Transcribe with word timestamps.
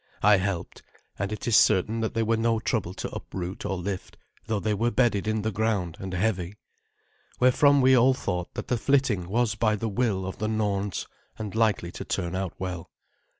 I 0.23 0.37
helped, 0.37 0.81
and 1.19 1.31
it 1.31 1.47
is 1.47 1.55
certain 1.55 1.99
that 1.99 2.15
they 2.15 2.23
were 2.23 2.35
no 2.35 2.57
trouble 2.59 2.95
to 2.95 3.15
uproot 3.15 3.67
or 3.67 3.77
lift, 3.77 4.17
though 4.47 4.59
they 4.59 4.73
were 4.73 4.89
bedded 4.89 5.27
in 5.27 5.43
the 5.43 5.51
ground 5.51 5.95
and 5.99 6.11
heavy. 6.15 6.57
Wherefrom 7.39 7.81
we 7.81 7.95
all 7.95 8.15
thought 8.15 8.51
that 8.55 8.67
the 8.67 8.79
flitting 8.79 9.29
was 9.29 9.53
by 9.53 9.75
the 9.75 9.87
will 9.89 10.25
of 10.25 10.39
the 10.39 10.47
Norns, 10.47 11.05
and 11.37 11.53
likely 11.53 11.91
to 11.91 12.03
turn 12.03 12.35
out 12.35 12.55
well. 12.57 12.89